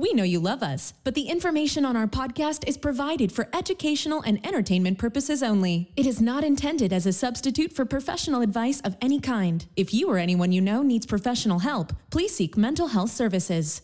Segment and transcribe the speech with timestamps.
[0.00, 4.22] We know you love us, but the information on our podcast is provided for educational
[4.22, 5.92] and entertainment purposes only.
[5.94, 9.66] It is not intended as a substitute for professional advice of any kind.
[9.76, 13.82] If you or anyone you know needs professional help, please seek mental health services.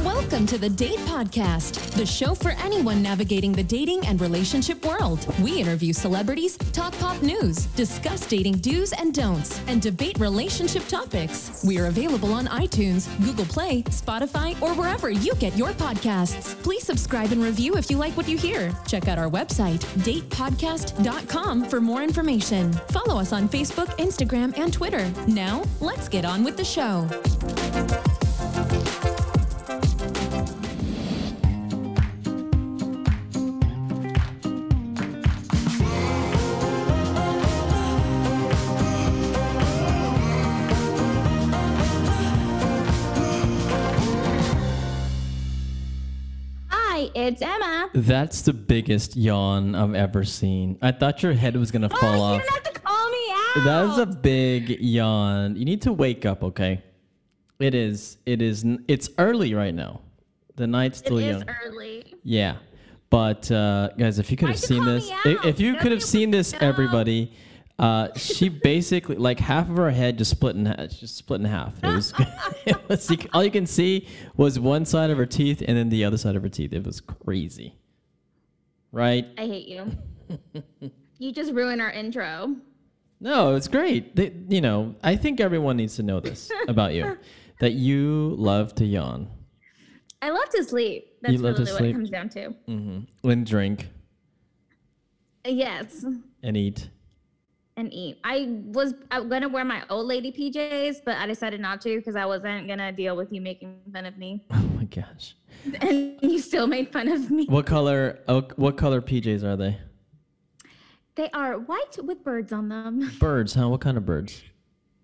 [0.00, 5.24] Welcome to the Date Podcast, the show for anyone navigating the dating and relationship world.
[5.40, 11.62] We interview celebrities, talk pop news, discuss dating do's and don'ts, and debate relationship topics.
[11.64, 16.60] We are available on iTunes, Google Play, Spotify, or wherever you get your podcasts.
[16.64, 18.76] Please subscribe and review if you like what you hear.
[18.88, 22.72] Check out our website, datepodcast.com, for more information.
[22.88, 25.08] Follow us on Facebook, Instagram, and Twitter.
[25.28, 27.08] Now, let's get on with the show.
[47.02, 47.90] Hi, it's Emma.
[47.94, 50.78] That's the biggest yawn I've ever seen.
[50.80, 52.42] I thought your head was gonna fall oh, off.
[52.42, 53.64] You don't have to call me out.
[53.64, 55.56] That is a big yawn.
[55.56, 56.80] You need to wake up, okay?
[57.58, 58.18] It is.
[58.24, 58.64] It is.
[58.86, 60.02] It's early right now.
[60.54, 61.44] The night's still is young.
[61.64, 62.14] early.
[62.22, 62.58] Yeah,
[63.10, 66.30] but uh, guys, if you could have seen this, me if you could have seen
[66.30, 67.32] this, everybody,
[67.82, 71.46] uh, she basically like half of her head just split in half, just split in
[71.46, 71.74] half.
[71.82, 72.14] It was,
[72.66, 76.04] it was all you can see was one side of her teeth and then the
[76.04, 76.72] other side of her teeth.
[76.72, 77.76] It was crazy,
[78.92, 79.26] right?
[79.36, 79.90] I hate you.
[81.18, 82.54] you just ruined our intro.
[83.20, 84.16] No, it's great.
[84.16, 87.18] They, you know, I think everyone needs to know this about you,
[87.60, 89.28] that you love to yawn
[90.22, 91.16] I love to sleep.
[91.20, 92.54] That's You love really to what it comes down to.
[92.68, 93.28] Mm-hmm.
[93.28, 93.88] and drink
[95.44, 96.04] Yes,
[96.44, 96.88] and eat.
[97.76, 98.18] And eat.
[98.24, 102.16] I was I'm gonna wear my old lady PJs, but I decided not to because
[102.16, 105.36] I wasn't gonna deal with you making fun of me, Oh my gosh.
[105.80, 107.46] and you still made fun of me.
[107.46, 108.20] What color?
[108.28, 109.78] Oh, what color PJs are they?
[111.14, 113.12] They are white with birds on them.
[113.20, 113.68] Birds, huh?
[113.68, 114.42] What kind of birds?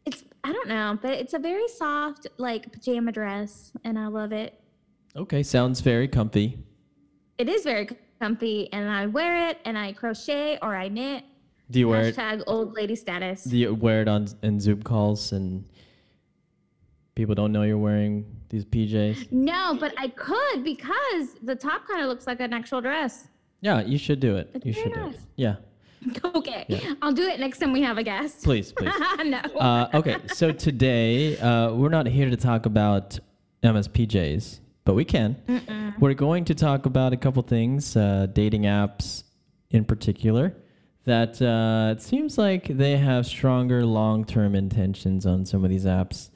[0.06, 4.32] It's I don't know, but it's a very soft like pajama dress, and I love
[4.32, 4.58] it.
[5.16, 6.58] Okay, sounds very comfy.
[7.36, 7.88] It is very
[8.20, 11.24] comfy, and I wear it, and I crochet or I knit.
[11.70, 12.16] Do you wear it?
[12.16, 13.44] Hashtag old lady status.
[13.44, 15.64] Do you wear it on in Zoom calls and
[17.14, 19.30] people don't know you're wearing these PJs?
[19.32, 23.28] No, but I could because the top kind of looks like an actual dress.
[23.60, 24.50] Yeah, you should do it.
[24.54, 25.18] It's You should do it.
[25.36, 25.56] Yeah,
[26.24, 26.94] okay, Yeah.
[27.02, 28.44] I'll do it next time we have a guest.
[28.44, 28.94] please, please.
[29.24, 29.38] no.
[29.58, 33.18] Uh, okay, so today uh, we're not here to talk about
[33.64, 35.36] MSPJs, but we can.
[35.98, 39.24] We're going to talk about a couple things, uh, dating apps
[39.70, 40.54] in particular,
[41.08, 45.84] that uh, it seems like they have stronger long term intentions on some of these
[45.84, 46.30] apps.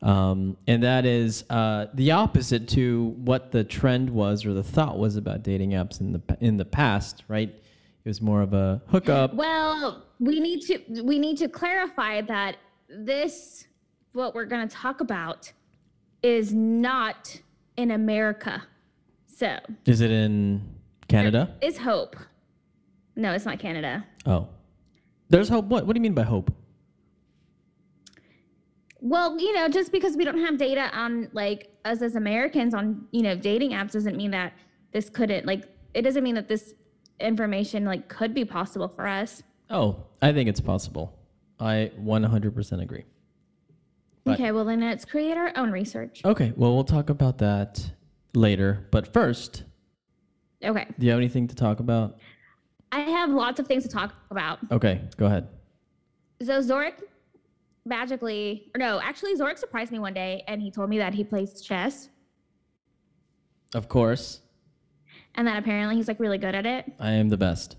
[0.00, 4.98] Um, and that is uh, the opposite to what the trend was or the thought
[4.98, 7.48] was about dating apps in the in the past, right?
[7.48, 9.34] It was more of a hookup.
[9.34, 12.56] well, we need to we need to clarify that
[12.88, 13.66] this
[14.12, 15.52] what we're going to talk about
[16.22, 17.40] is not
[17.76, 18.62] in America.
[19.26, 20.62] So, Is it in
[21.08, 21.54] Canada?
[21.60, 22.16] is hope.
[23.14, 24.04] No, it's not Canada.
[24.26, 24.48] Oh.
[25.28, 25.66] There's hope.
[25.66, 25.86] What?
[25.86, 26.52] What do you mean by hope?
[29.00, 33.06] Well, you know, just because we don't have data on like us as Americans on,
[33.10, 34.52] you know, dating apps doesn't mean that
[34.92, 36.74] this couldn't like it doesn't mean that this
[37.18, 39.42] information like could be possible for us.
[39.70, 41.18] Oh, I think it's possible.
[41.58, 43.04] I 100% agree.
[44.24, 46.20] But- okay, well then let's create our own research.
[46.24, 47.90] Okay, well, we'll talk about that
[48.34, 48.86] later.
[48.92, 49.64] But first,
[50.62, 50.86] Okay.
[50.98, 52.18] do you have anything to talk about?
[52.92, 54.58] I have lots of things to talk about.
[54.70, 55.48] Okay, go ahead.
[56.42, 56.94] So Zorric
[57.86, 61.24] magically or no, actually Zorric surprised me one day and he told me that he
[61.24, 62.10] plays chess
[63.74, 64.40] Of course,
[65.34, 66.92] and that apparently he's like really good at it.
[67.00, 67.76] I am the best.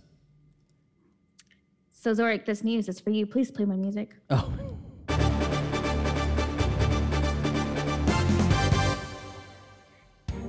[1.92, 3.26] So Zorric, this news is for you.
[3.28, 4.16] Please play my music.
[4.30, 4.52] Oh.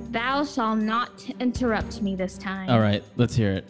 [0.09, 2.69] Thou shall not interrupt me this time.
[2.69, 3.65] All right, let's hear it.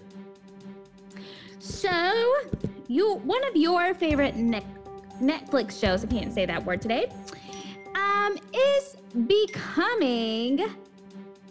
[1.66, 2.36] So,
[2.88, 4.64] you one of your favorite Net,
[5.20, 7.12] Netflix shows, I can't say that word today,
[7.96, 10.64] um, is becoming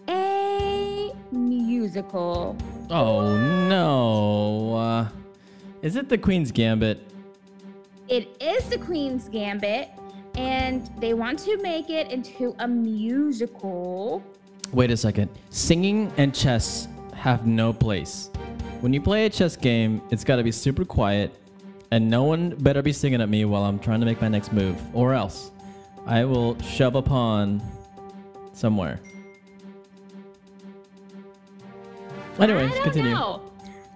[0.09, 2.57] a musical.
[2.91, 4.77] Oh, no.
[4.77, 5.09] Uh,
[5.83, 7.01] is it the Queen's Gambit?
[8.07, 9.89] It is the Queen's Gambit,
[10.37, 14.23] and they want to make it into a musical.
[14.73, 15.29] Wait a second.
[15.51, 18.31] Singing and chess have no place.
[18.85, 21.35] When you play a chess game, it's got to be super quiet,
[21.91, 24.53] and no one better be singing at me while I'm trying to make my next
[24.53, 25.53] move, or else
[26.05, 27.63] I will shove a pawn
[28.53, 29.01] somewhere.
[32.39, 33.13] Anyway, I continue.
[33.13, 33.51] Know.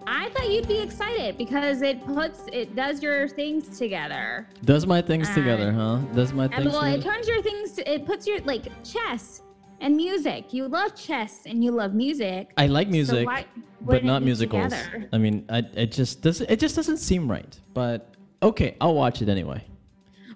[0.06, 4.48] I thought you'd be excited because it puts it does your things together.
[4.64, 5.98] Does my things uh, together, huh?
[6.14, 6.64] Does my things.
[6.64, 6.98] Well, together?
[6.98, 7.72] it turns your things.
[7.72, 9.42] To, it puts your like chess
[9.80, 10.52] and music.
[10.52, 12.50] You love chess and you love music.
[12.56, 13.46] I like So music, why
[13.82, 14.72] but not musicals.
[14.72, 15.08] together?
[15.12, 17.58] I mean, I, it just doesn't it just doesn't seem right.
[17.74, 19.64] But okay, I'll watch it anyway.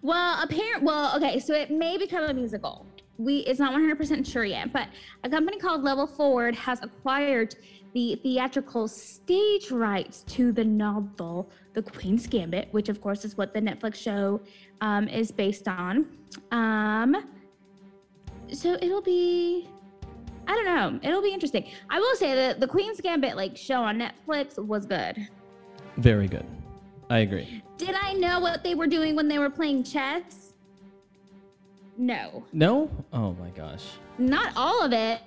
[0.03, 0.83] Well, apparent.
[0.83, 2.87] Well, okay, so it may become a musical.
[3.19, 4.89] We it's not 100% sure yet, but
[5.25, 7.55] a company called Level Forward has acquired
[7.95, 13.53] the theatrical stage rights to the novel The Queen's Gambit, which of course is what
[13.53, 14.41] the Netflix show
[14.81, 16.07] um, is based on.
[16.53, 17.29] Um,
[18.53, 19.69] so it'll be.
[20.47, 21.09] I don't know.
[21.09, 21.71] It'll be interesting.
[21.89, 25.29] I will say that the Queen's Gambit like show on Netflix was good.
[25.97, 26.47] Very good.
[27.11, 27.63] I agree.
[27.79, 30.55] Did I know what they were doing when they were playing chess?
[31.97, 32.45] No.
[32.53, 32.91] No?
[33.13, 33.85] Oh my gosh.
[34.19, 35.21] Not all of it.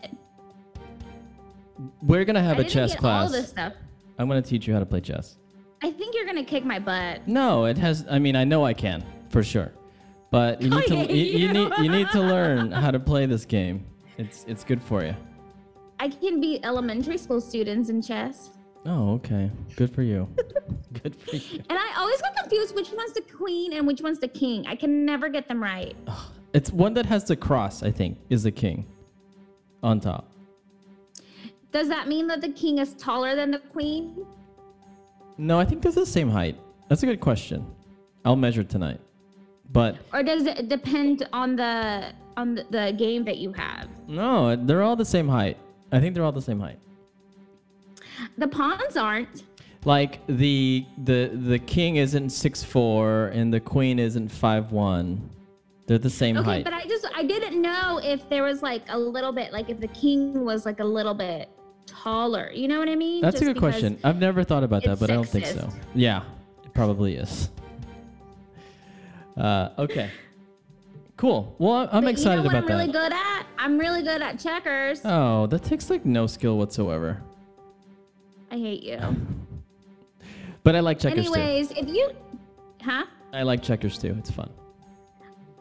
[2.01, 3.27] We're gonna have I a chess class.
[3.27, 3.73] all this stuff.
[4.17, 5.37] I'm gonna teach you how to play chess.
[5.83, 7.27] I think you're gonna kick my butt.
[7.27, 8.05] No, it has.
[8.09, 9.71] I mean, I know I can for sure,
[10.31, 11.13] but you need to.
[11.13, 11.71] You, you need.
[11.79, 13.85] You need to learn how to play this game.
[14.17, 15.15] It's it's good for you.
[15.99, 18.51] I can beat elementary school students in chess.
[18.85, 19.49] Oh, okay.
[19.75, 20.29] Good for you.
[21.03, 21.63] good for you.
[21.69, 24.67] And I always get confused which one's the queen and which one's the king.
[24.67, 25.95] I can never get them right.
[26.53, 27.81] It's one that has the cross.
[27.81, 28.85] I think is the king,
[29.81, 30.31] on top.
[31.71, 34.25] Does that mean that the king is taller than the queen?
[35.37, 36.57] No, I think they're the same height.
[36.87, 37.65] That's a good question.
[38.23, 39.01] I'll measure tonight.
[39.75, 43.89] But Or does it depend on the on the, game that you have?
[44.07, 45.57] no, they're all the same height.
[45.91, 46.79] I think they're all the same height.
[48.37, 49.43] The pawns aren't.
[49.83, 55.29] Like the the the king isn't six four and the queen isn't five one.
[55.87, 56.63] They're the same Okay, height.
[56.63, 59.81] but I just I didn't know if there was like a little bit like if
[59.81, 61.49] the king was like a little bit
[61.85, 62.49] taller.
[62.53, 63.21] You know what I mean?
[63.21, 63.99] That's a good question.
[64.05, 65.69] I've never thought about that, but I don't think so.
[65.93, 66.23] Yeah,
[66.63, 67.49] it probably is.
[69.37, 70.09] Uh, okay.
[71.17, 71.55] Cool.
[71.59, 72.93] Well, I'm But excited you know what about I'm really that.
[72.93, 73.45] good at?
[73.57, 75.01] I'm really good at checkers.
[75.05, 77.21] Oh, that takes like no skill whatsoever.
[78.51, 78.99] I hate you.
[80.63, 82.09] But I like checkers Anyways, if you,
[82.81, 83.05] huh?
[83.31, 84.15] I like checkers too.
[84.17, 84.49] It's fun.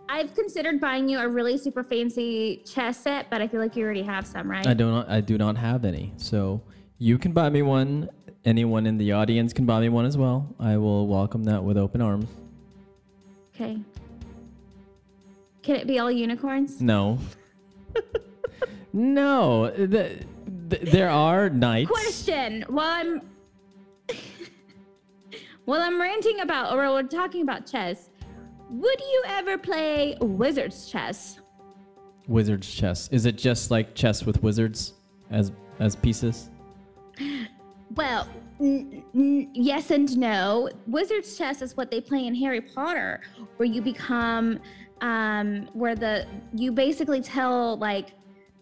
[0.08, 3.84] I've considered buying you a really super fancy chess set, but I feel like you
[3.84, 4.66] already have some, right?
[4.66, 5.10] I do not.
[5.10, 6.14] I do not have any.
[6.16, 6.62] So
[6.96, 8.08] you can buy me one.
[8.46, 10.54] Anyone in the audience can buy me one as well.
[10.58, 12.26] I will welcome that with open arms.
[13.54, 13.78] Okay.
[15.62, 16.80] Can it be all unicorns?
[16.80, 17.18] No.
[18.92, 19.70] no.
[19.70, 20.18] The,
[20.68, 21.90] the, there are knights.
[21.90, 22.64] Question.
[22.68, 23.22] While I'm
[25.64, 28.10] while I'm ranting about or we're talking about chess,
[28.70, 31.38] would you ever play wizard's chess?
[32.26, 33.08] Wizard's chess.
[33.12, 34.94] Is it just like chess with wizards
[35.30, 36.50] as as pieces?
[37.94, 38.26] Well,
[38.60, 40.70] yes and no.
[40.86, 43.20] Wizard's chess is what they play in Harry Potter,
[43.56, 44.58] where you become,
[45.00, 48.12] um, where the you basically tell like,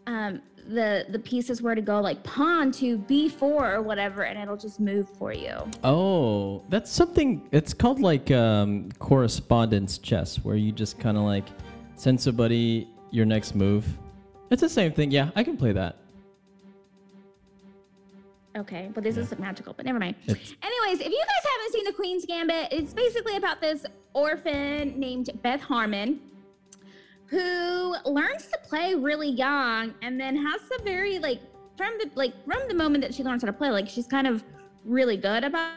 [0.07, 4.57] um, the the pieces where to go, like pawn to b4 or whatever, and it'll
[4.57, 5.57] just move for you.
[5.85, 7.49] Oh, that's something.
[7.53, 11.47] It's called like um, correspondence chess, where you just kind of like
[11.97, 13.87] send somebody your next move.
[14.51, 15.11] It's the same thing.
[15.11, 16.02] Yeah, I can play that.
[18.57, 19.23] Okay, but this Yeah.
[19.23, 20.17] is magical, but never mind.
[20.27, 24.99] It's- Anyways, if you guys haven't seen The Queen's Gambit, it's basically about this orphan
[25.01, 26.21] named Beth Harmon
[27.27, 31.41] who learns to play really young and then has a very like
[31.79, 34.27] from the like from the moment that she learns how to play, like she's kind
[34.27, 34.45] of
[34.85, 35.73] really good about,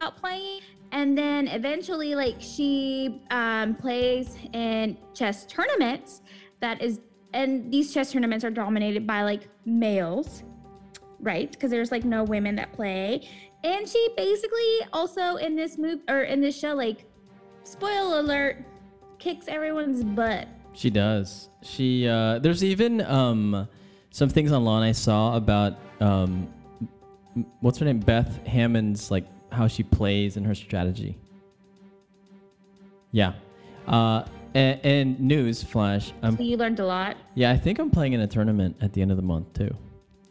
[0.00, 0.60] about playing.
[0.92, 6.22] And then eventually like she um, plays in chess tournaments
[6.60, 7.00] that is
[7.34, 10.42] and these chess tournaments are dominated by like males
[11.20, 11.50] right?
[11.50, 13.28] Because there's like no women that play.
[13.62, 17.04] And she basically also in this move or in this show, like,
[17.64, 18.64] spoiler alert,
[19.18, 20.48] kicks everyone's butt.
[20.72, 21.50] She does.
[21.62, 23.68] She uh, there's even um,
[24.10, 26.48] some things online I saw about um,
[27.60, 31.18] what's her name, Beth Hammond's like how she plays and her strategy.
[33.12, 33.34] Yeah.
[33.86, 34.24] Uh,
[34.54, 36.12] and, and news flash.
[36.22, 37.16] I'm So you learned a lot.
[37.34, 37.50] yeah.
[37.50, 39.76] I think I'm playing in a tournament at the end of the month too,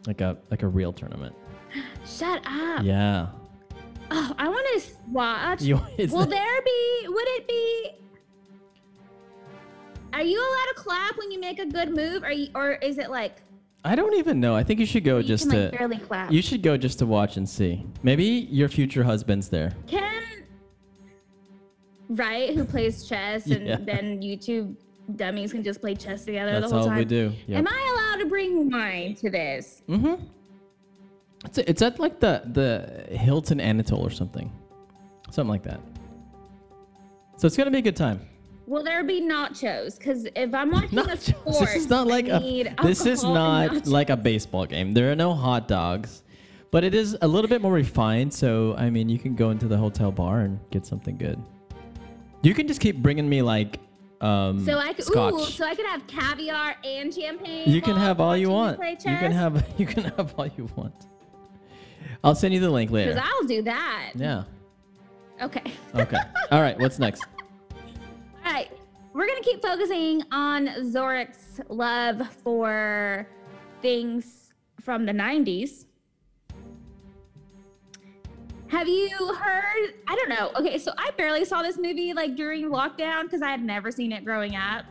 [0.07, 1.35] like a like a real tournament.
[2.05, 2.83] Shut up.
[2.83, 3.27] Yeah.
[4.11, 5.61] Oh, I want to watch.
[5.61, 7.91] You, Will not- there be, would it be,
[10.13, 12.23] are you allowed to clap when you make a good move?
[12.23, 13.43] Or, you, or is it like,
[13.85, 14.55] I don't even know.
[14.55, 15.77] I think you should go you just can like to.
[15.77, 16.31] barely clap?
[16.31, 17.85] You should go just to watch and see.
[18.01, 19.73] Maybe your future husband's there.
[19.85, 20.11] Can
[22.09, 23.77] right who plays chess and Yeah.
[23.79, 24.75] then you two
[25.15, 26.97] dummies can just play chess together That's the whole time.
[26.97, 27.35] That's all we do.
[27.47, 27.59] Yep.
[27.59, 29.81] Am I allowed to bring wine to this?
[29.87, 30.23] Mm-hmm.
[31.45, 34.51] It's, it's at like the the Hilton Anatole or something,
[35.31, 35.79] something like that.
[37.37, 38.21] So it's gonna be a good time.
[38.67, 39.97] Will there be nachos?
[39.97, 42.75] Because if I'm watching a sport, This is not like I a.
[42.83, 44.93] This is not like a baseball game.
[44.93, 46.23] There are no hot dogs,
[46.69, 48.33] but it is a little bit more refined.
[48.33, 51.41] So I mean, you can go into the hotel bar and get something good.
[52.41, 53.79] You can just keep bringing me like
[54.21, 55.33] um, So I could, scotch.
[55.33, 57.69] ooh, so I could have caviar and champagne.
[57.69, 58.79] you can have all you want.
[58.79, 61.07] You can have you can have all you want.
[62.23, 63.13] I'll send you the link later.
[63.13, 63.29] Because.
[63.31, 64.11] I'll do that.
[64.15, 64.43] Yeah.
[65.41, 65.63] Okay.
[65.95, 66.17] Okay.
[66.51, 66.77] all right.
[66.79, 67.25] What's next?
[68.45, 68.69] All right.
[69.13, 73.27] We're going to keep focusing on Zorric's love for
[73.81, 75.85] things from the 90s.
[78.69, 79.93] Have you heard?
[80.07, 80.51] I don't know.
[80.55, 84.11] Okay, so I barely saw this movie like during lockdown because I had never seen
[84.11, 84.85] it growing up.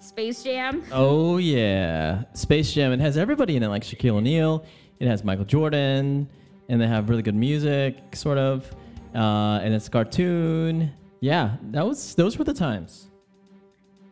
[0.00, 0.84] Space Jam.
[0.92, 2.92] Oh yeah, Space Jam.
[2.92, 4.66] It has everybody in it, like Shaquille O'Neal.
[5.00, 6.28] It has Michael Jordan,
[6.68, 8.70] and they have really good music, sort of.
[9.14, 10.92] Uh, and it's a cartoon.
[11.20, 13.10] Yeah, that was those were the times.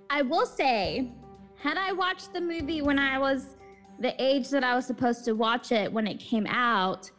[0.09, 1.13] I will say,
[1.57, 3.57] had I watched the movie when I was
[4.01, 7.11] the age that I was supposed to watch it when it came out,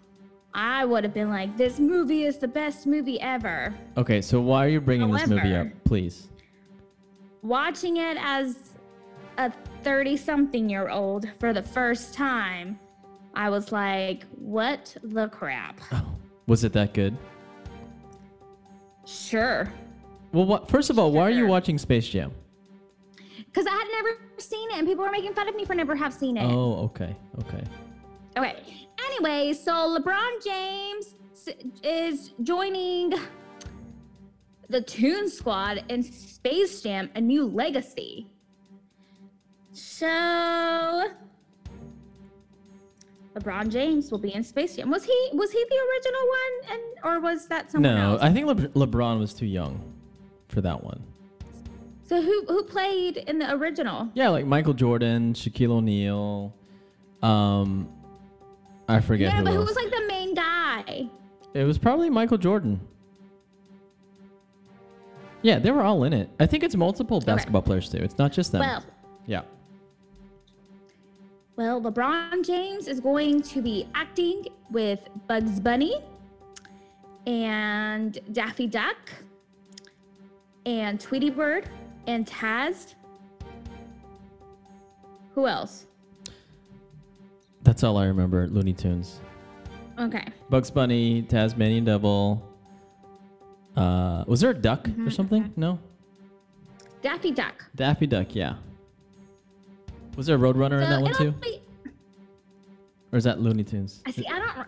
[0.55, 3.75] I would have been like, this movie is the best movie ever.
[3.97, 6.29] Okay, so why are you bringing this movie up, However- please?
[7.43, 8.57] Watching it as
[9.37, 9.51] a
[9.83, 12.79] 30 something year old for the first time,
[13.35, 15.81] I was like, what the crap?
[15.91, 16.15] Oh,
[16.47, 17.17] was it that good?
[19.05, 19.71] Sure.
[20.31, 22.31] Well, what, first of all, why are you watching Space Jam?
[23.37, 25.95] Because I had never seen it and people were making fun of me for never
[25.95, 26.43] have seen it.
[26.45, 27.63] Oh, okay, okay.
[28.37, 28.84] Okay.
[29.17, 31.15] Anyway, so LeBron James
[31.83, 33.13] is joining
[34.69, 38.27] the Toon Squad in Space Jam: A New Legacy.
[39.71, 40.05] So
[43.35, 44.89] LeBron James will be in Space Jam.
[44.89, 48.21] Was he was he the original one, and or was that someone No, else?
[48.21, 49.79] No, I think Le- LeBron was too young
[50.49, 51.01] for that one.
[52.07, 54.09] so who who played in the original?
[54.13, 56.53] Yeah, like Michael Jordan, Shaquille O'Neal.
[57.23, 57.87] Um,
[58.87, 59.69] I forget Yeah, who but who else.
[59.69, 61.09] was like the main guy?
[61.53, 62.79] It was probably Michael Jordan.
[65.41, 66.29] Yeah, they were all in it.
[66.39, 67.99] I think it's multiple basketball players too.
[67.99, 68.61] It's not just them.
[68.61, 68.83] Well,
[69.27, 69.41] yeah.
[71.55, 76.01] Well, LeBron James is going to be acting with Bugs Bunny
[77.27, 78.97] and Daffy Duck
[80.65, 81.69] and Tweety Bird
[82.07, 82.95] and Taz.
[85.33, 85.85] Who else?
[87.65, 88.47] That's all I remember.
[88.47, 89.19] Looney Tunes.
[89.99, 90.25] Okay.
[90.49, 92.41] Bugs Bunny, Tasmanian Devil.
[93.75, 95.51] Uh, was there a duck Mm-hmm, or something?
[95.57, 95.79] No.
[97.01, 97.65] Daffy Duck.
[97.75, 98.33] Daffy Duck.
[98.35, 98.55] Yeah.
[100.15, 101.61] Was there a Roadrunner in that one too, be-
[103.11, 104.01] or is that Looney Tunes?
[104.05, 104.25] I see.
[104.27, 104.57] I don't.
[104.57, 104.63] re-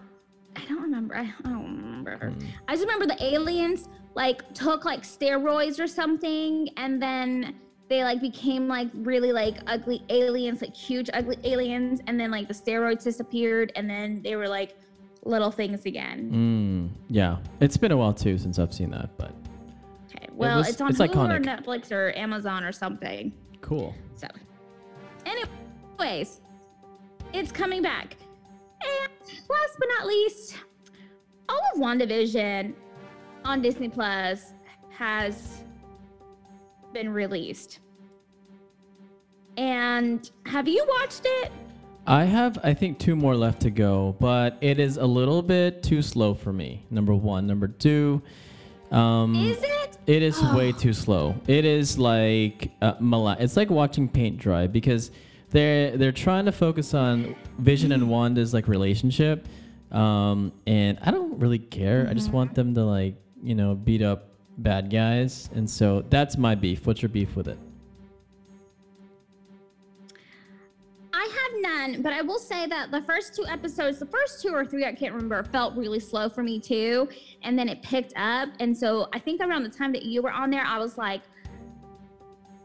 [0.57, 1.15] I don't remember.
[1.15, 2.17] I, I don't remember.
[2.31, 2.45] Hmm.
[2.67, 7.55] I just remember the aliens like took like steroids or something, and then
[7.89, 12.47] they like became like really like ugly aliens, like huge ugly aliens, and then like
[12.47, 14.75] the steroids disappeared, and then they were like
[15.23, 16.29] little things again.
[16.31, 19.33] Mm, yeah, it's been a while too since I've seen that, but
[20.15, 20.27] Okay.
[20.33, 21.39] Well, was- it's on it's Hulu or.
[21.39, 23.31] Netflix or Amazon or something.
[23.61, 23.93] cool.
[24.15, 24.27] So,
[25.25, 26.41] anyways,
[27.33, 28.15] it's coming back.
[28.81, 29.11] And
[29.49, 30.57] last but not least,
[31.49, 32.73] all of WandaVision
[33.43, 34.53] on Disney Plus
[34.89, 35.56] has
[36.97, 37.77] been released.
[39.55, 41.51] And have you watched it?
[42.07, 45.83] I have, I think, two more left to go, but it is a little bit
[45.83, 46.85] too slow for me.
[46.89, 47.45] Number one.
[47.45, 48.23] Number two,
[48.89, 49.97] um, Is it?
[50.07, 51.35] it is way too slow.
[51.47, 55.11] It is like uh, mala- It's like watching paint dry because
[55.51, 59.47] they're they're trying to focus on Vision and Wanda's like relationship,
[59.91, 62.07] um, and I don't really care.
[62.09, 64.26] I just want them to like you know beat up
[64.57, 66.85] bad guys, and so that's my beef.
[66.87, 67.59] What's your beef with it?
[71.13, 74.53] I have none, but I will say that the first two episodes, the first two
[74.53, 77.09] or three, I can't remember, felt really slow for me too.
[77.41, 78.49] And then it picked up.
[78.59, 81.23] And so I think around the time that you were on there, I was like,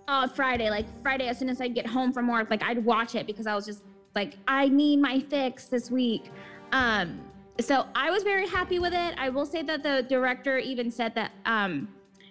[0.06, 3.14] oh, Friday, like Friday, as soon as I get home from work, like I'd watch
[3.14, 3.84] it because I was just
[4.14, 6.30] like, I need my fix this week.
[6.72, 7.20] Um,
[7.60, 9.14] so I was very happy with it.
[9.18, 11.88] I will say that the director even said that um,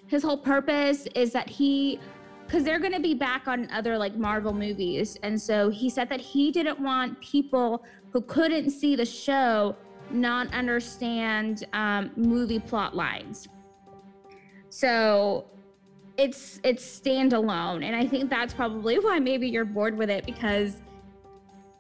[0.08, 2.00] his whole purpose is that he
[2.46, 5.18] because they're going to be back on other like Marvel movies.
[5.24, 9.74] And so he said that he didn't want people who couldn't see the show
[10.10, 13.48] not understand um, movie plot lines.
[14.68, 15.46] So
[16.18, 20.82] it's it's standalone, and I think that's probably why maybe you're bored with it because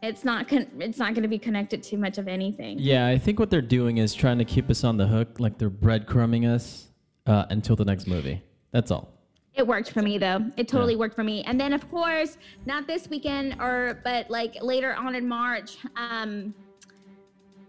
[0.02, 2.80] it's not con- it's not going to be connected to much of anything.
[2.80, 5.58] Yeah, I think what they're doing is trying to keep us on the hook, like
[5.58, 6.88] they're breadcrumbing us
[7.28, 8.42] uh, until the next movie.
[8.72, 9.14] That's all.
[9.54, 10.46] It worked for me though.
[10.58, 11.44] It totally worked for me.
[11.44, 16.54] And then of course, not this weekend or but like later on in March, um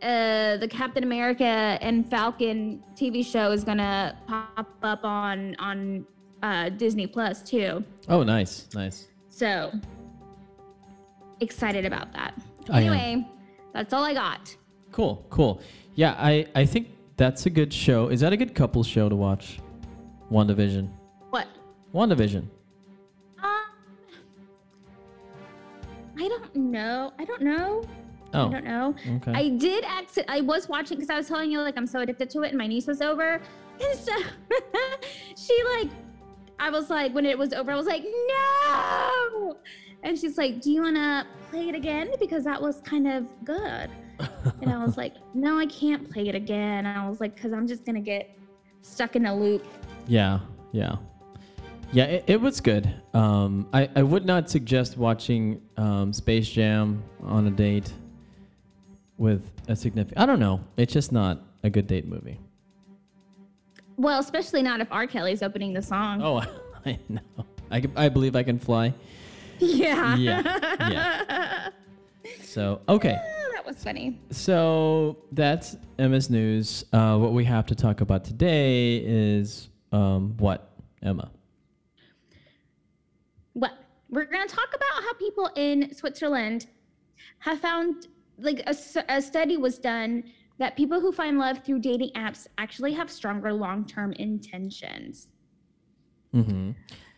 [0.00, 6.06] uh the Captain America and Falcon TV show is going to pop up on on
[6.42, 7.84] uh Disney Plus too.
[8.08, 9.08] Oh, nice, nice.
[9.28, 9.72] So
[11.42, 12.34] excited about that.
[12.72, 13.26] Anyway,
[13.72, 14.54] that's all I got.
[14.92, 15.60] Cool, cool.
[15.94, 18.08] Yeah, I I think that's a good show.
[18.08, 19.58] Is that a good couple show to watch?
[20.30, 20.88] WandaVision.
[21.30, 21.46] What?
[21.94, 22.44] WandaVision.
[23.42, 23.62] Um
[26.18, 27.12] I don't know.
[27.18, 27.82] I don't know.
[28.34, 28.94] Oh, I don't know.
[29.16, 29.32] okay.
[29.34, 30.24] I did exit.
[30.28, 32.58] I was watching because I was telling you like I'm so addicted to it, and
[32.58, 33.40] my niece was over,
[33.82, 34.12] and so
[35.36, 35.90] she like,
[36.58, 39.56] I was like when it was over, I was like no,
[40.02, 43.26] and she's like, do you want to play it again because that was kind of
[43.44, 43.90] good,
[44.60, 46.86] and I was like, no, I can't play it again.
[46.86, 48.36] And I was like, because I'm just gonna get
[48.82, 49.64] stuck in a loop.
[50.06, 50.40] Yeah,
[50.72, 50.96] yeah,
[51.92, 52.04] yeah.
[52.04, 52.92] It, it was good.
[53.14, 57.92] Um, I I would not suggest watching um, Space Jam on a date
[59.18, 60.18] with a significant.
[60.18, 60.60] I don't know.
[60.76, 62.40] It's just not a good date movie.
[63.96, 65.06] Well, especially not if R.
[65.06, 66.22] Kelly's opening the song.
[66.22, 66.38] Oh,
[66.86, 67.20] I know.
[67.70, 68.92] I, I believe I can fly.
[69.62, 70.16] Yeah.
[70.16, 71.68] Yeah, yeah.
[72.42, 73.18] So okay.
[73.54, 74.20] that was funny.
[74.30, 76.84] So that's Emma's news.
[76.92, 81.30] Uh, what we have to talk about today is um, what Emma.
[83.54, 83.76] Well,
[84.10, 86.66] we're going to talk about how people in Switzerland
[87.38, 88.74] have found, like, a,
[89.08, 90.24] a study was done
[90.58, 95.28] that people who find love through dating apps actually have stronger long term intentions.
[96.34, 96.70] Mm-hmm.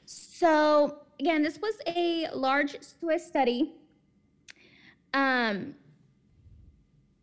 [0.04, 3.73] So, again, this was a large Swiss study
[5.12, 5.75] um,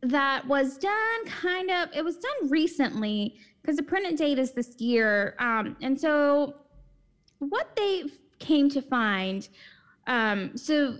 [0.02, 4.80] that was done kind of, it was done recently because the printed date is this
[4.80, 5.36] year.
[5.40, 6.56] Um, and so,
[7.40, 8.04] what they
[8.40, 9.48] came to find,
[10.08, 10.98] um, so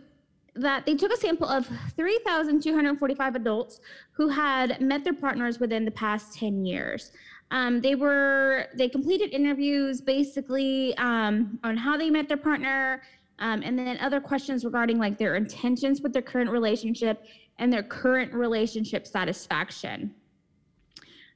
[0.56, 3.80] that they took a sample of 3,245 adults
[4.12, 7.12] who had met their partners within the past 10 years.
[7.52, 13.04] Um, they were they completed interviews basically um, on how they met their partner,
[13.40, 17.26] um, and then other questions regarding like their intentions with their current relationship
[17.60, 20.16] and their current relationship satisfaction.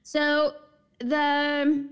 [0.04, 0.54] So
[1.00, 1.90] the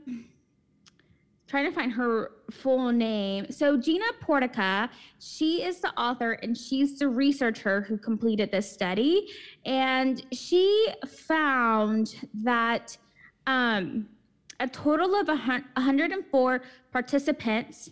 [1.48, 3.46] trying to find her full name.
[3.52, 9.28] So Gina Potarca, she is the author and she's the researcher who completed this study,
[9.66, 12.98] and she found that
[13.48, 14.08] um,
[14.60, 17.90] a total of a 104 participants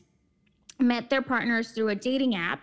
[0.79, 2.61] met their partners through a dating app.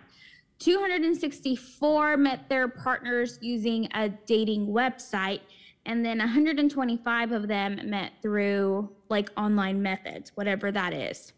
[0.59, 5.39] 264 met their partners using a dating website,
[5.85, 11.33] and then 125 of them met through like online methods, whatever that is.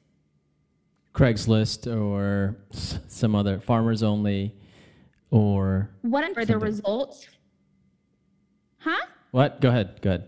[1.13, 4.55] Craigslist or some other farmers only
[5.29, 7.27] or What are the results?
[8.79, 9.05] Huh?
[9.31, 9.61] what?
[9.61, 10.01] Go ahead.
[10.01, 10.27] Go ahead.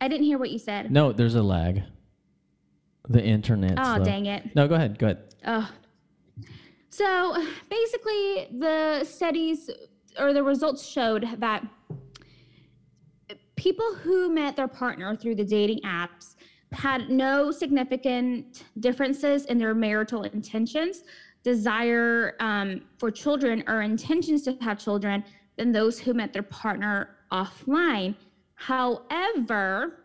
[0.00, 0.90] I didn't hear what you said.
[0.90, 1.82] No, there's a lag.
[3.08, 3.74] The internet.
[3.78, 4.54] Oh, dang it.
[4.54, 4.98] No, go ahead.
[4.98, 5.34] Go ahead.
[5.46, 5.70] Oh.
[6.90, 9.70] So basically, the studies
[10.18, 11.66] or the results showed that
[13.56, 16.36] people who met their partner through the dating apps
[16.72, 21.02] had no significant differences in their marital intentions,
[21.42, 25.24] desire um, for children, or intentions to have children
[25.56, 28.14] than those who met their partner offline.
[28.58, 30.00] However,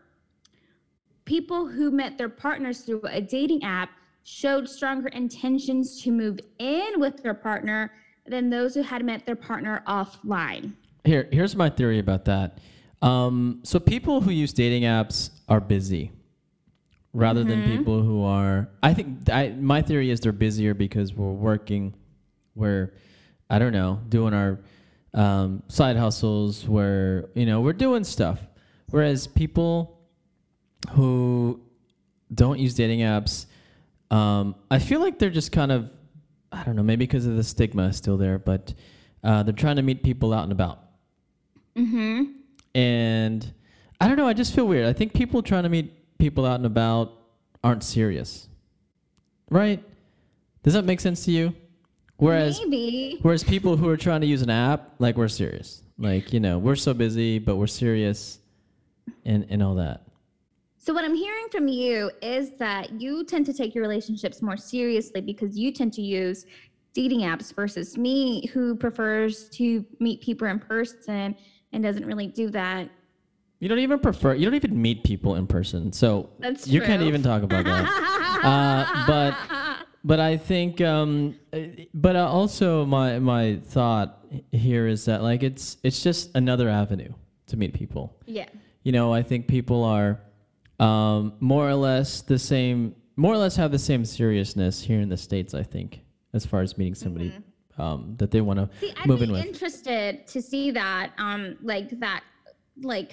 [1.24, 3.90] people who met their partners through a dating app
[4.22, 7.92] showed stronger intentions to move in with their partner
[8.26, 10.72] than those who had met their partner offline.
[11.04, 12.58] Here, here's my theory about that.
[13.02, 16.12] Um, so people who use dating apps are busy,
[17.12, 18.68] rather than people who are.
[18.82, 21.94] I think I, my theory is they're busier because we're working,
[22.54, 22.94] we're,
[23.50, 24.60] I don't know, doing our
[25.14, 26.68] um, side hustles.
[26.68, 28.40] Where you know we're doing stuff,
[28.90, 29.98] whereas people
[30.90, 31.60] who
[32.32, 33.46] don't use dating apps,
[34.10, 35.90] um, I feel like they're just kind of,
[36.52, 38.74] I don't know, maybe because of the stigma is still there, but
[39.22, 40.80] uh, they're trying to meet people out and about.
[41.76, 42.24] Mm-hmm.
[42.74, 43.54] And
[44.00, 44.86] I don't know, I just feel weird.
[44.86, 47.12] I think people trying to meet people out and about
[47.62, 48.48] aren't serious.
[49.50, 49.82] Right?
[50.62, 51.54] Does that make sense to you?
[52.16, 53.18] Whereas Maybe.
[53.22, 55.82] whereas people who are trying to use an app, like we're serious.
[55.98, 58.38] Like, you know, we're so busy, but we're serious
[59.24, 60.02] and and all that.
[60.78, 64.56] So, what I'm hearing from you is that you tend to take your relationships more
[64.56, 66.46] seriously because you tend to use
[66.92, 71.34] dating apps versus me who prefers to meet people in person
[71.72, 72.88] and doesn't really do that.
[73.60, 74.34] You don't even prefer.
[74.34, 78.40] You don't even meet people in person, so That's you can't even talk about that.
[78.44, 79.34] uh, but
[80.04, 80.80] but I think.
[80.80, 81.36] Um,
[81.94, 87.12] but uh, also my my thought here is that like it's it's just another avenue
[87.48, 88.16] to meet people.
[88.26, 88.48] yeah.
[88.82, 90.20] You know, I think people are
[90.78, 92.94] um, more or less the same.
[93.16, 95.54] More or less have the same seriousness here in the states.
[95.54, 96.00] I think
[96.34, 97.32] as far as meeting somebody
[97.78, 98.68] um, that they want to
[99.00, 99.44] I'd move be in with.
[99.46, 102.24] interested to see that, um, like that,
[102.82, 103.12] like,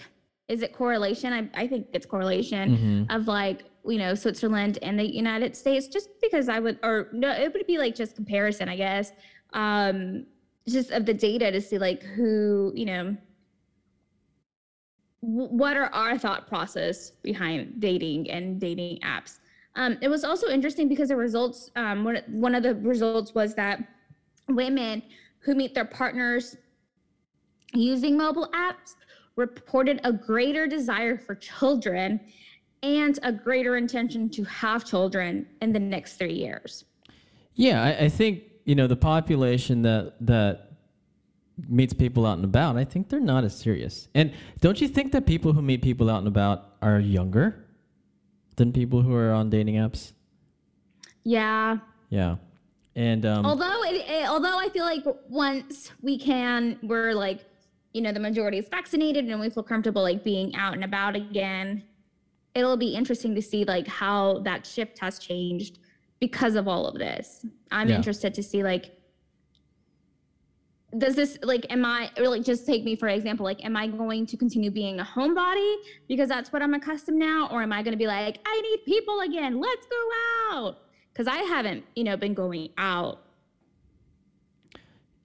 [0.52, 1.32] is it correlation?
[1.32, 2.66] I, I think it's correlation
[3.10, 3.16] Mhm.
[3.16, 7.32] of like, you know, Switzerland and the United States, just because I would, or no,
[7.32, 9.14] it would be like just comparison, I guess,
[9.54, 10.26] um,
[10.68, 13.18] just of the data to see like who, you know,
[15.22, 19.40] wh- what are our thought process behind dating and dating apps.
[19.76, 23.56] Um, it was also interesting because the results, um, one, one of the results was
[23.56, 23.82] that
[24.50, 25.02] women
[25.40, 26.58] who meet their partners
[27.74, 28.96] using mobile apps
[29.36, 32.20] reported a greater desire for children
[32.84, 36.86] and a greater intention to have children in the next three years.
[37.56, 40.72] Yeah, I, I think you know the population that that
[41.68, 42.76] meets people out and about.
[42.78, 44.08] I think they're not as serious.
[44.16, 47.66] And don't you think that people who meet people out and about are younger
[48.56, 50.14] than people who are on dating apps?
[51.24, 51.78] Yeah.
[52.10, 52.36] Yeah,
[52.96, 57.46] and um, although it, it- although I feel like once we can, we're like,
[57.94, 61.16] you know, the majority is vaccinated and we feel comfortable like being out and about
[61.16, 61.84] again.
[62.56, 65.80] It'll be interesting to see like how that shift has changed
[66.20, 67.46] because of all of this.
[67.72, 67.96] I'm Yeah.
[67.98, 68.98] interested to see like
[70.98, 73.88] does this like am I or like just take me for example like am I
[73.88, 75.76] going to continue being a homebody
[76.10, 78.80] because that's what I'm accustomed now or am I going to be like I need
[78.86, 80.10] people again let's go
[80.58, 80.80] out
[81.14, 83.22] because I haven't you know been going out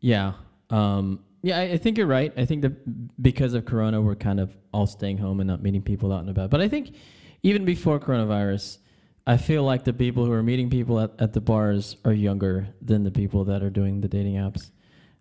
[0.01, 0.35] yeah,
[0.71, 1.59] um, yeah.
[1.59, 2.33] I, I think you're right.
[2.37, 5.83] I think that because of Corona, we're kind of all staying home and not meeting
[5.83, 6.51] people out and about.
[6.51, 6.95] But I think
[7.43, 8.79] even before coronavirus,
[9.27, 12.69] I feel like the people who are meeting people at, at the bars are younger
[12.83, 14.71] than the people that are doing the dating apps.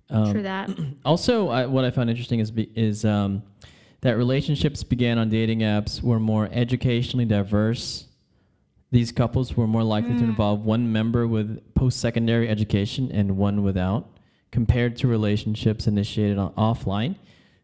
[0.09, 0.69] Um, True that.
[1.05, 3.43] Also, I, what I found interesting is be, is um,
[4.01, 8.07] that relationships began on dating apps were more educationally diverse.
[8.91, 14.14] These couples were more likely to involve one member with post-secondary education and one without,
[14.55, 17.13] compared to relationships initiated on offline.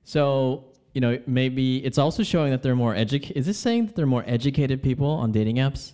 [0.04, 3.38] So, you know, maybe it's also showing that they're more educated.
[3.38, 5.94] Is this saying that they're more educated people on dating apps?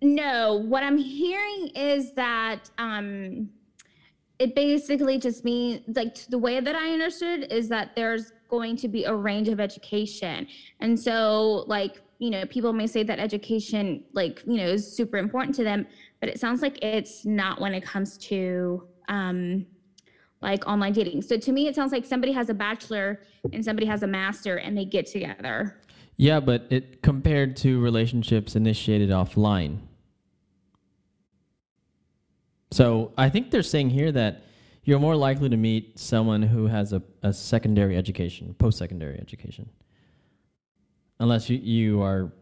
[0.00, 3.50] No, what I'm hearing is that um,
[4.38, 8.86] it basically just means like the way that I understood is that there's going to
[8.86, 10.46] be a range of education,
[10.78, 15.16] and so like you know people may say that education like you know is super
[15.16, 15.84] important to them,
[16.20, 19.66] but it sounds like it's not when it comes to um,
[20.42, 21.22] like online dating.
[21.22, 23.20] So to me, it sounds like somebody has a bachelor
[23.52, 25.76] and somebody has a master, and they get together.
[26.16, 29.78] Yeah, but it compared to relationships initiated offline.
[32.70, 34.42] So I think they're saying here that
[34.84, 39.68] you're more likely to meet someone who has a, a secondary education, post secondary education.
[41.18, 42.32] Unless you, you are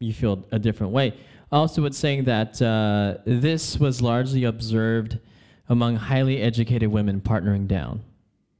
[0.00, 1.14] you feel a different way.
[1.50, 5.18] Also, it's saying that uh, this was largely observed
[5.68, 8.02] among highly educated women partnering down.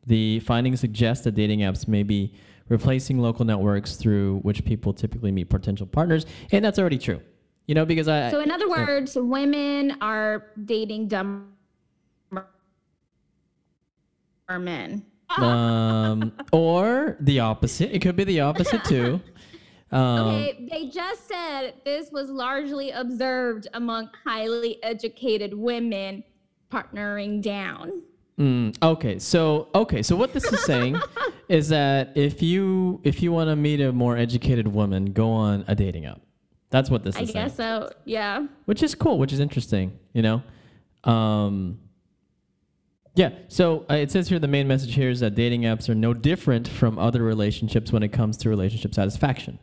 [0.06, 2.34] The findings suggest that dating apps may be
[2.68, 7.20] replacing local networks through which people typically meet potential partners, and that's already true.
[7.66, 11.44] You know, because I So in other words, women are dating dumber
[14.58, 15.04] men.
[15.36, 17.94] um, or the opposite.
[17.94, 19.20] It could be the opposite too.
[19.90, 26.22] Um, Okay, they just said this was largely observed among highly educated women
[26.72, 28.02] partnering down.
[28.38, 31.00] Mm, okay, so okay, so what this is saying
[31.48, 35.64] is that if you if you want to meet a more educated woman, go on
[35.66, 36.20] a dating app.
[36.70, 37.44] That's what this I is saying.
[37.44, 37.90] I guess so.
[38.04, 38.46] Yeah.
[38.66, 40.42] which is cool, which is interesting, you know.
[41.04, 41.78] Um,
[43.14, 45.94] yeah, so uh, it says here the main message here is that dating apps are
[45.94, 49.58] no different from other relationships when it comes to relationship satisfaction,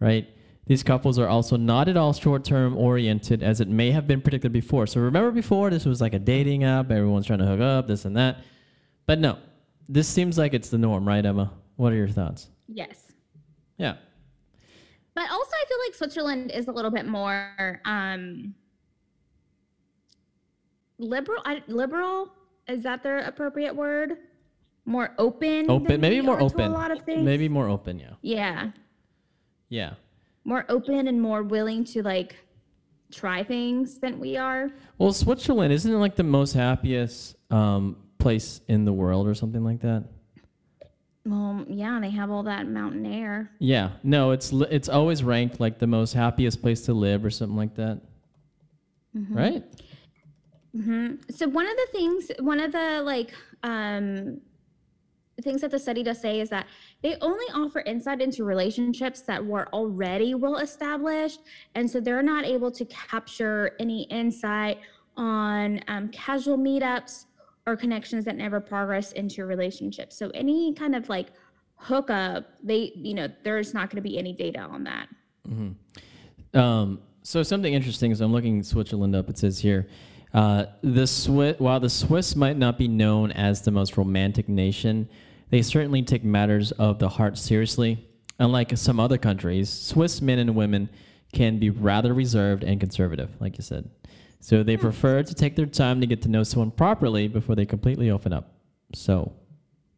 [0.00, 0.26] right?
[0.68, 4.20] These couples are also not at all short term oriented as it may have been
[4.20, 4.86] predicted before.
[4.86, 8.04] So remember before, this was like a dating app, everyone's trying to hook up, this
[8.04, 8.44] and that.
[9.06, 9.38] But no,
[9.88, 11.50] this seems like it's the norm, right, Emma?
[11.76, 12.48] What are your thoughts?
[12.68, 13.12] Yes.
[13.78, 13.96] Yeah.
[15.14, 18.54] But also I feel like Switzerland is a little bit more um
[20.98, 22.30] liberal I, liberal
[22.68, 24.18] is that the appropriate word?
[24.84, 25.70] More open.
[25.70, 26.70] Open, maybe more open.
[26.70, 27.22] A lot of things.
[27.22, 28.12] Maybe more open, yeah.
[28.20, 28.70] Yeah.
[29.70, 29.94] Yeah.
[30.44, 32.36] More open and more willing to like
[33.12, 34.70] try things than we are.
[34.98, 39.64] Well, Switzerland isn't it like the most happiest um, place in the world or something
[39.64, 40.04] like that?
[41.24, 43.50] Well, yeah, they have all that mountain air.
[43.58, 43.90] Yeah.
[44.02, 47.74] No, it's it's always ranked like the most happiest place to live or something like
[47.74, 48.00] that.
[49.30, 49.64] Right?
[51.30, 54.40] So one of the things, one of the like um,
[55.42, 56.66] things that the study does say is that
[57.02, 61.40] they only offer insight into relationships that were already well established,
[61.74, 64.78] and so they're not able to capture any insight
[65.16, 67.26] on um, casual meetups
[67.66, 70.16] or connections that never progress into relationships.
[70.16, 71.28] So any kind of like
[71.76, 75.08] hookup, they you know there's not going to be any data on that.
[76.54, 79.28] Um, so something interesting is I'm looking Switzerland up.
[79.28, 79.86] It says here,
[80.34, 85.08] uh, the Swiss, while the Swiss might not be known as the most romantic nation,
[85.50, 88.06] they certainly take matters of the heart seriously.
[88.38, 90.90] Unlike some other countries, Swiss men and women
[91.32, 93.90] can be rather reserved and conservative, like you said.
[94.40, 97.66] So they prefer to take their time to get to know someone properly before they
[97.66, 98.54] completely open up.
[98.94, 99.32] So,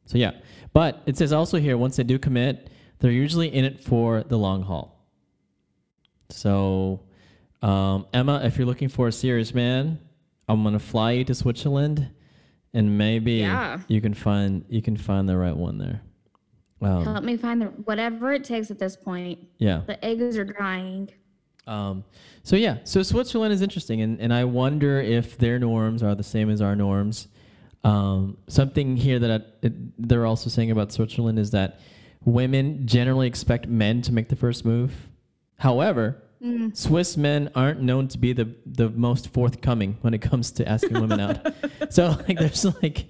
[0.07, 0.33] so yeah.
[0.73, 4.39] But it says also here, once they do commit, they're usually in it for the
[4.39, 5.07] long haul.
[6.31, 7.03] So,
[7.63, 9.99] um, Emma, if you're looking for a serious man,
[10.49, 12.09] I'm gonna fly you to Switzerland,
[12.74, 13.80] and maybe Yeah.
[13.88, 16.00] you can find you can find the right one there.
[16.83, 19.38] Um, Help me find the whatever it takes at this point.
[19.59, 19.83] yeah.
[19.87, 21.11] The eggs are drying.
[21.66, 22.04] Um,
[22.42, 26.22] so yeah, so Switzerland is interesting, and, and I wonder if their norms are the
[26.22, 27.28] same as our norms.
[27.85, 31.80] Um, something here that I, it, they're also saying about Switzerland is that
[32.24, 35.09] women generally expect men to make the first move.
[35.59, 36.22] However,
[36.74, 41.00] Swiss men aren't known to be the the most forthcoming when it comes to asking
[41.00, 41.55] women out.
[41.90, 43.07] So like, there's like.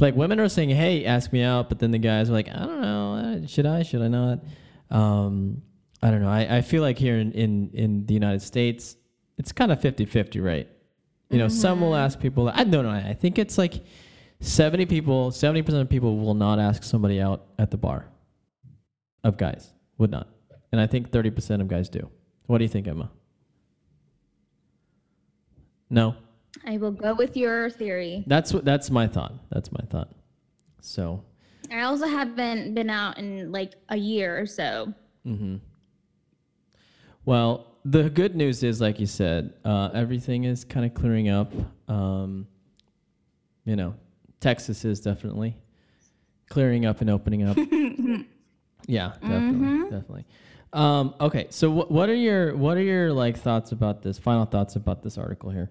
[0.00, 2.66] Like women are saying, "Hey, ask me out," but then the guys are like, "I
[2.66, 3.84] don't know, uh, should I?
[3.84, 4.40] Should I not?"
[4.90, 5.62] Um,
[6.02, 6.28] I don't know.
[6.28, 8.96] I, I feel like here in, in, in the United States,
[9.38, 10.68] it's kind of 50 50, right?
[11.30, 12.90] You know, some will ask people, I don't know.
[12.90, 13.84] I think it's like
[14.40, 18.06] 70 people, 70% of people will not ask somebody out at the bar
[19.24, 20.28] of guys, would not.
[20.70, 22.10] And I think 30% of guys do.
[22.46, 23.10] What do you think, Emma?
[25.90, 26.14] No,
[26.66, 28.24] I will go with your theory.
[28.26, 29.34] that's what, that's my thought.
[29.50, 30.10] That's my thought.
[30.80, 31.22] So,
[31.70, 34.92] I also haven't been out in like a year or so.
[35.26, 35.56] Mm-hmm.
[37.24, 41.52] Well, the good news is, like you said, uh, everything is kind of clearing up.
[41.88, 42.46] Um,
[43.64, 43.94] you know,
[44.40, 45.56] Texas is definitely
[46.48, 47.56] clearing up and opening up.
[48.86, 50.26] yeah, definitely, definitely.
[50.74, 54.18] Um, okay, so wh- what are your what are your like thoughts about this?
[54.18, 55.70] Final thoughts about this article here?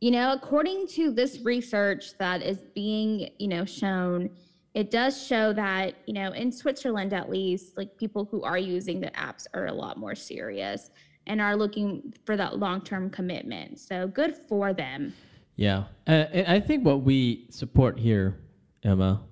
[0.00, 4.30] You know, according to this research that is being, you know, shown,
[4.74, 9.00] it does show that, you know, in Switzerland at least, like people who are using
[9.00, 10.90] the apps are a lot more serious
[11.26, 13.78] and are looking for that long-term commitment.
[13.78, 15.12] So good for them.
[15.56, 18.40] Yeah, uh, and I think what we support here,
[18.82, 19.22] Emma,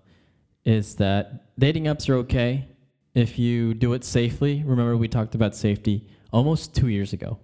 [0.64, 2.68] is that dating apps are okay
[3.14, 4.62] if you do it safely.
[4.64, 7.38] Remember, we talked about safety almost two years ago.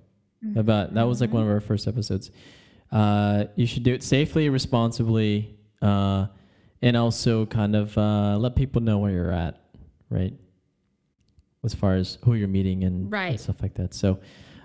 [0.55, 2.31] About that was like one of our first episodes.
[2.93, 6.27] Uh, you should do it safely, responsibly, uh,
[6.83, 9.61] and also kind of uh, let people know where you're at,
[10.09, 10.33] right?
[11.65, 13.93] As far as who you're meeting and, and stuff like that.
[13.93, 14.21] So,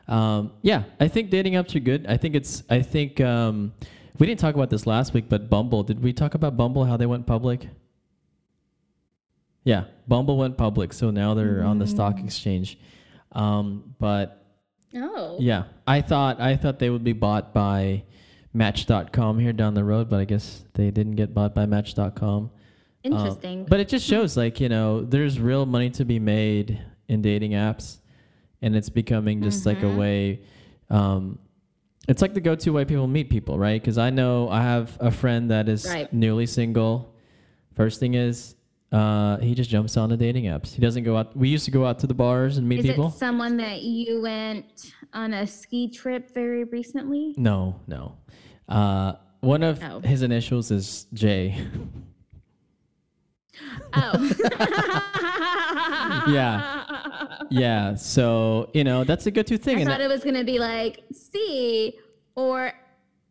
[0.07, 2.05] um, yeah, I think dating apps are good.
[2.07, 2.61] I think it's.
[2.69, 3.73] I think um,
[4.19, 5.81] we didn't talk about this last week, but Bumble.
[5.81, 6.85] Did we talk about Bumble?
[6.85, 7.67] How they went public?
[9.63, 12.79] Yeah, Bumble went public, so now they're on the stock exchange.
[13.31, 14.37] Um, but
[14.95, 15.37] Oh.
[15.39, 18.03] yeah, I thought I thought they would be bought by
[18.53, 22.43] Match.com here down the road, but I guess they didn't get bought by Match.com.
[22.43, 22.49] Um,
[23.03, 23.65] Interesting.
[23.69, 27.51] but it just shows like, you know, there's real money to be made in dating
[27.51, 27.99] apps
[28.61, 30.39] and it's becoming just like a way
[30.89, 31.37] um
[32.07, 33.81] it's like the go-to way people meet people, right?
[33.83, 36.11] Cuz I know I have a friend that is Right.
[36.13, 37.13] newly single.
[37.75, 38.55] First thing is
[38.91, 40.73] uh he just jumps on the dating apps.
[40.73, 42.89] He doesn't go out we used to go out to the bars and meet people.
[42.89, 43.07] Is people.
[43.09, 47.33] it someone that you went on a ski trip very recently?
[47.37, 48.17] No, no.
[48.67, 49.99] Uh, one of Oh.
[50.01, 51.55] his initials is J.
[53.93, 54.11] Oh.
[56.27, 57.95] yeah, yeah.
[57.95, 61.97] So you know that's a go-to thing, I thought it was gonna be like C
[62.35, 62.71] or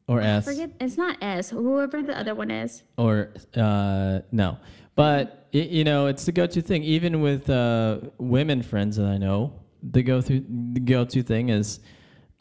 [0.09, 2.83] or S forget it's not S, whoever the other one is.
[2.99, 4.59] or uh, no.
[5.01, 6.83] But you know it's the go-to thing.
[6.85, 11.81] Even with uh, women friends that I know, the go-to the go-to thing is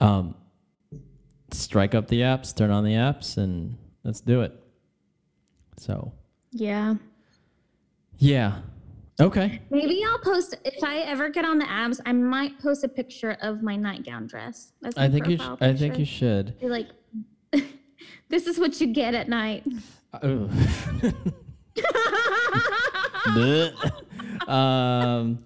[0.01, 0.35] um,
[1.51, 4.61] strike up the apps, turn on the apps, and let's do it.
[5.77, 6.11] So
[6.51, 6.95] Yeah.
[8.17, 8.59] Yeah.
[9.21, 9.61] Okay.
[9.69, 12.01] Maybe I'll post if I ever get on the abs.
[12.05, 14.73] I might post a picture of my nightgown dress.
[14.81, 15.37] That's my I think you.
[15.37, 16.59] Sh- I think you should.
[16.59, 16.87] Be like,
[18.27, 19.63] this is what you get at night.
[20.21, 20.51] Ugh.
[24.47, 25.43] Um,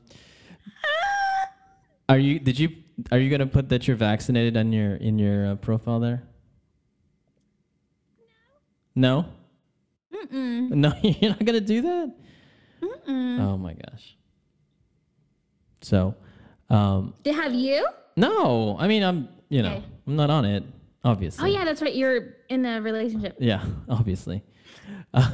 [2.07, 2.39] are you?
[2.39, 2.69] Did you?
[3.11, 6.23] Are you gonna put that you're vaccinated on your in your uh, profile there?
[8.95, 9.25] No.
[10.13, 10.69] Mm-mm.
[10.69, 12.15] No, you're not gonna do that.
[12.81, 13.39] Mm-mm.
[13.41, 14.15] Oh my gosh.
[15.81, 16.15] So,
[16.69, 17.85] um, Did have you?
[18.15, 18.77] no.
[18.79, 19.27] I mean, I'm.
[19.49, 19.83] You know, Okay.
[20.07, 20.63] I'm not on it.
[21.03, 21.43] Obviously.
[21.43, 21.93] Oh yeah, that's right.
[21.93, 23.35] You're in a relationship.
[23.39, 24.43] Yeah, obviously.
[25.13, 25.29] Uh,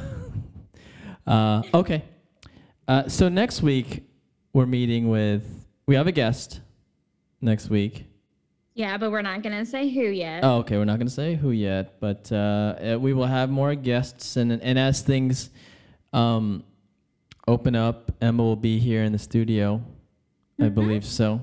[1.26, 2.02] uh, okay.
[2.90, 4.02] Uh, so next week
[4.52, 5.64] we're meeting with.
[5.86, 6.60] We have a guest
[7.40, 8.04] next week.
[8.74, 10.42] Yeah, but we're not gonna say who yet.
[10.42, 10.76] Oh, okay.
[10.76, 14.36] We're not going to say who yet, but uh, uh, we will have more guests,
[14.36, 15.50] and and as things
[16.12, 16.64] um,
[17.46, 19.80] open up, Emma will be here in the studio.
[20.60, 21.40] I believe so,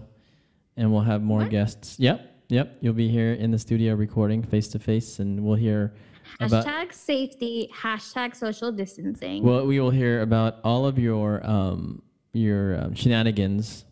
[0.75, 1.49] and we'll have more What?
[1.49, 1.97] guests.
[1.97, 2.75] Yep, yep.
[2.81, 5.93] You'll be here in the studio recording face to face, and we'll hear
[6.39, 6.65] about.
[6.65, 7.69] hashtag safety.
[7.73, 9.43] Hashtag social distancing.
[9.43, 12.01] Well, we will hear about all of your um,
[12.33, 13.85] your um, shenanigans,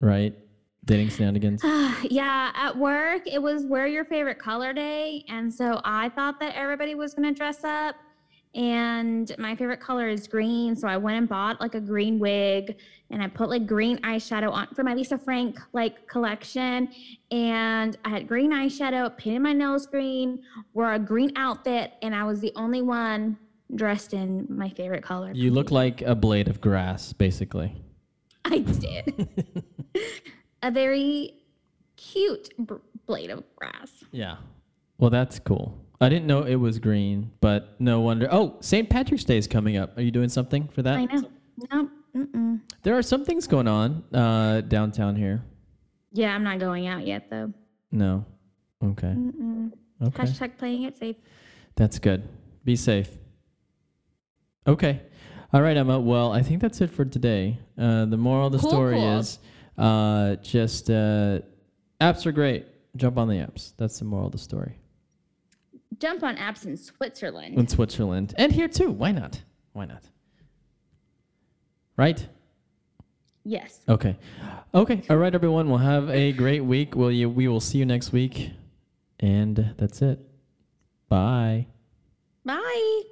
[0.00, 0.34] right?
[0.84, 1.62] Dating shenanigans.
[2.02, 6.54] yeah, at work it was wear your favorite color day, and so I thought that
[6.54, 7.96] everybody was gonna dress up.
[8.56, 12.78] And my favorite color is green, so I went and bought like a green wig,
[13.10, 16.88] and I put like green eyeshadow on for my Lisa Frank like collection.
[17.30, 20.42] And I had green eyeshadow, painted my nose green,
[20.72, 23.36] wore a green outfit, and I was the only one
[23.74, 25.32] dressed in my favorite color.
[25.34, 27.74] You look like a blade of grass, basically.
[28.46, 29.28] I did.
[30.62, 31.34] a very
[31.96, 34.04] cute b- blade of grass.
[34.12, 34.36] Yeah.
[34.98, 35.78] Well, that's cool.
[36.00, 38.28] I didn't know it was green, but no wonder.
[38.30, 38.88] Oh, St.
[38.88, 39.96] Patrick's Day is coming up.
[39.96, 40.96] Are you doing something for that?
[40.98, 41.22] I know.
[41.72, 41.88] No.
[42.14, 42.60] Mm-mm.
[42.82, 45.42] There are some things going on uh, downtown here.
[46.12, 47.52] Yeah, I'm not going out yet though.
[47.92, 48.24] No.
[48.82, 49.08] Okay.
[49.08, 49.72] Mm-mm.
[50.02, 50.22] Okay.
[50.22, 51.16] Hashtag playing it safe.
[51.76, 52.26] That's good.
[52.64, 53.10] Be safe.
[54.66, 55.00] Okay.
[55.52, 55.98] All right, Emma.
[56.00, 57.58] Well, I think that's it for today.
[57.78, 59.18] Uh, the moral of the Cool, story cool.
[59.18, 59.38] is
[59.78, 61.40] uh, just uh,
[62.00, 62.66] apps are great.
[62.96, 63.72] Jump on the apps.
[63.76, 64.78] That's the moral of the story.
[65.98, 67.58] Jump on apps in Switzerland.
[67.58, 68.34] In Switzerland.
[68.36, 68.90] And here too.
[68.90, 69.42] Why not?
[69.72, 70.02] Why not?
[71.96, 72.26] Right?
[73.44, 73.80] Yes.
[73.88, 74.16] Okay.
[74.74, 75.02] Okay.
[75.08, 75.68] All right, everyone.
[75.68, 76.94] We'll have a great week.
[76.96, 77.30] Will you?
[77.30, 78.50] We will see you next week.
[79.20, 80.18] And that's it.
[81.08, 81.66] Bye.
[82.44, 83.02] Bye.